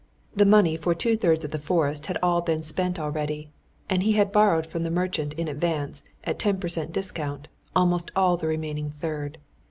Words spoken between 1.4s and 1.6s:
of the